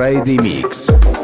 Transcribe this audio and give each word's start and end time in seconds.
Trade 0.00 0.40
Mix. 0.40 1.19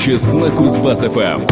Санчес 0.00 0.32
на 0.32 0.46
Кузбасс-ФМ. 0.46 1.49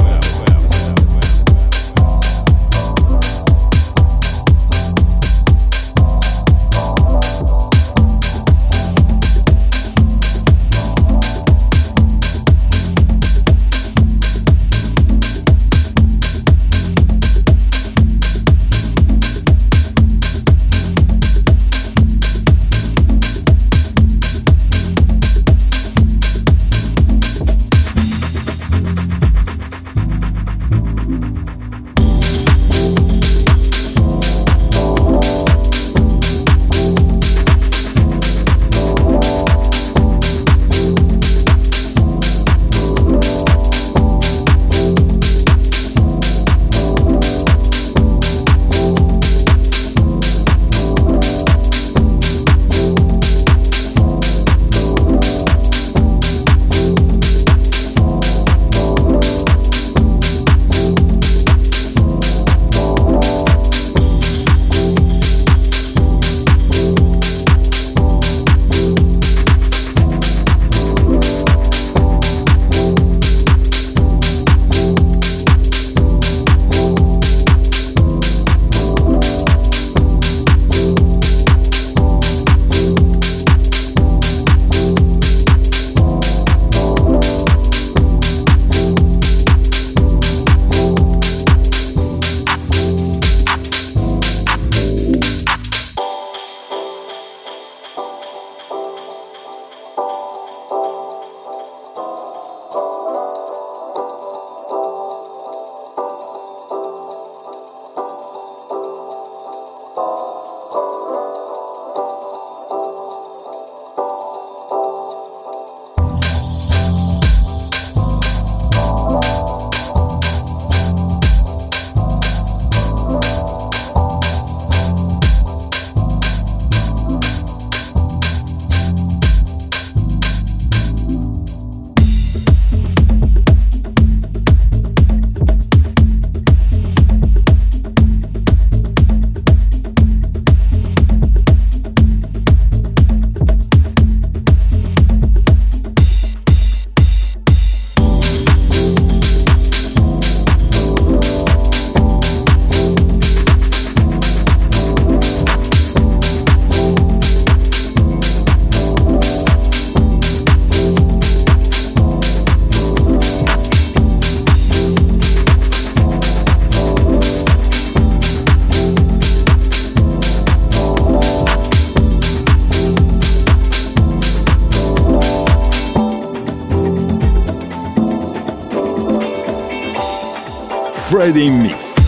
Friday 181.28 181.50
Mix. 181.50 182.07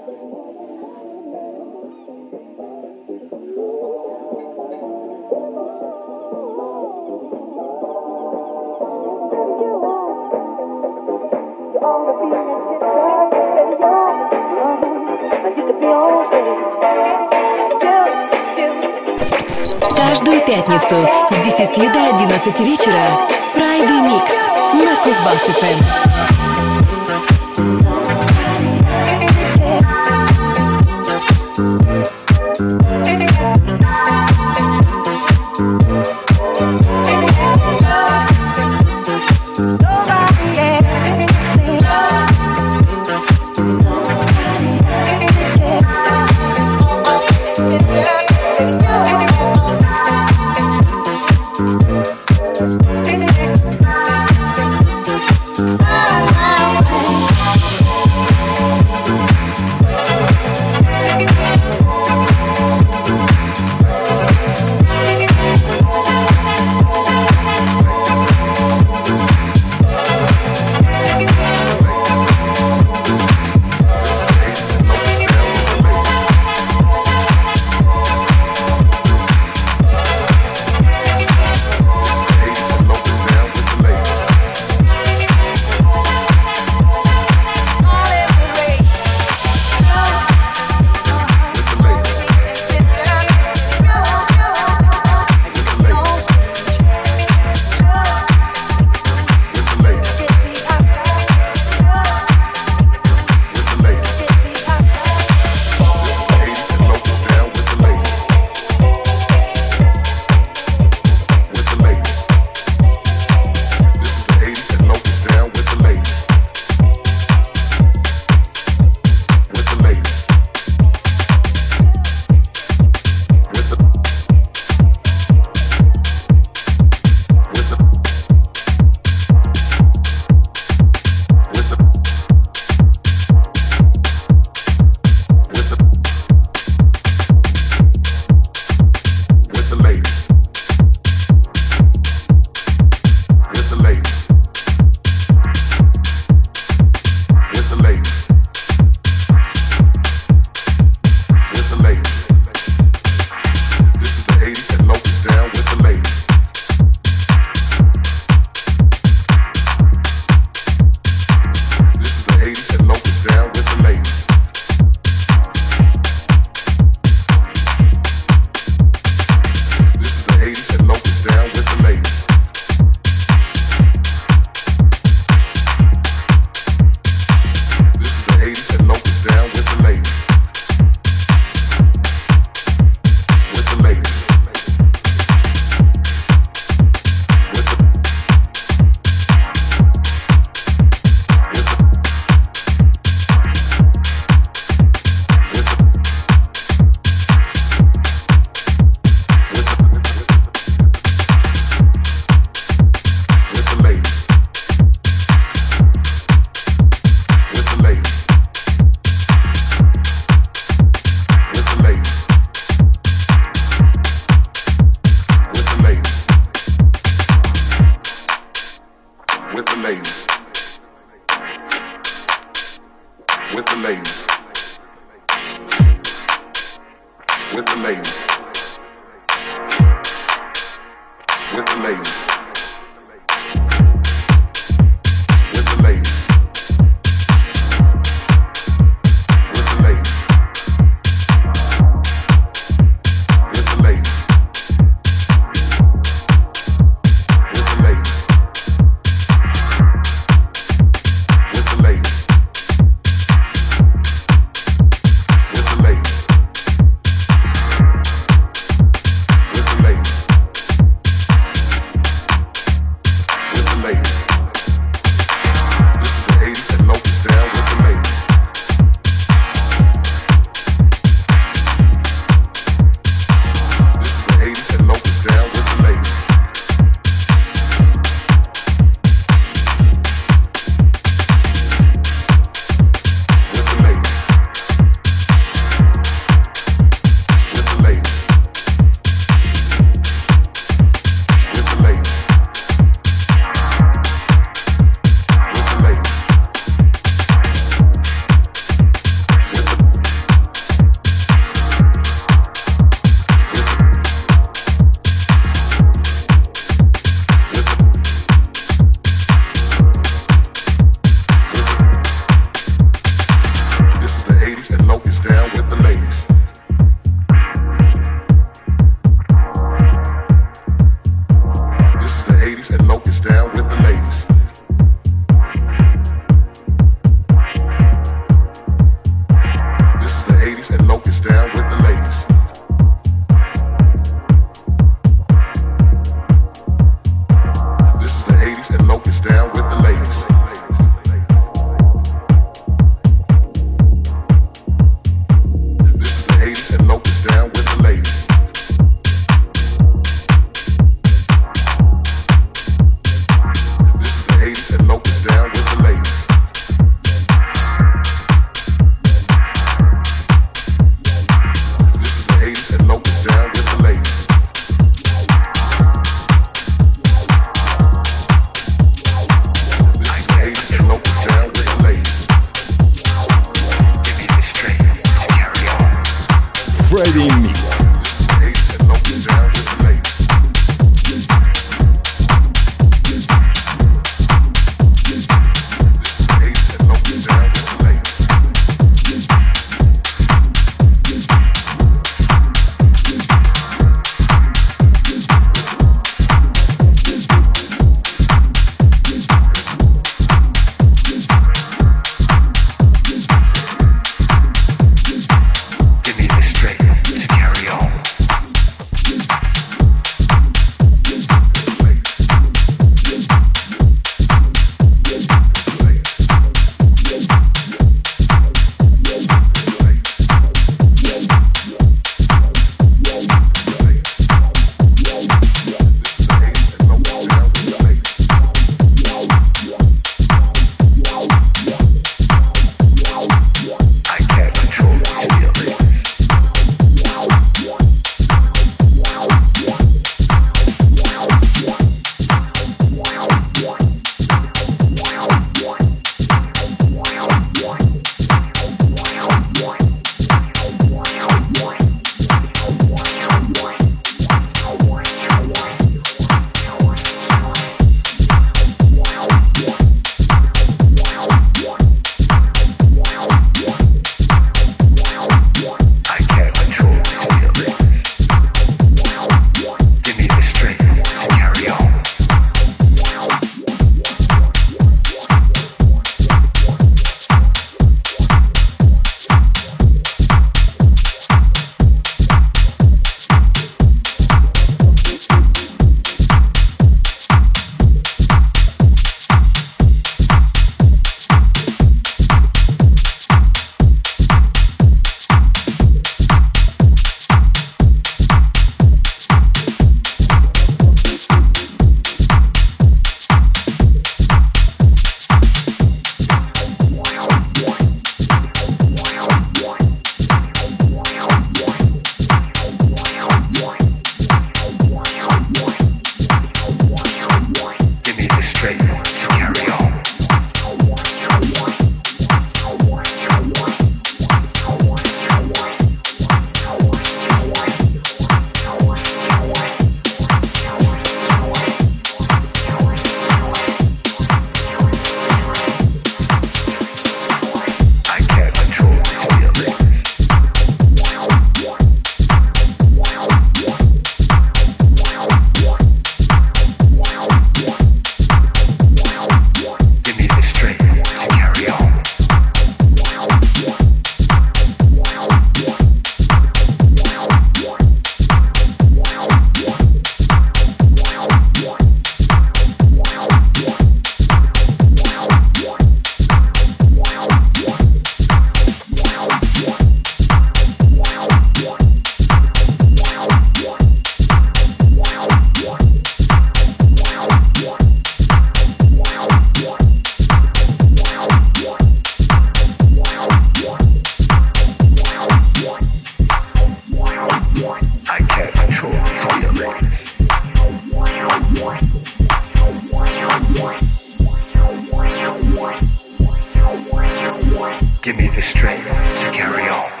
Give 598.01 598.17
me 598.17 598.29
the 598.29 598.41
strength 598.41 598.87
to 598.87 599.31
carry 599.31 599.69
on. 599.69 600.00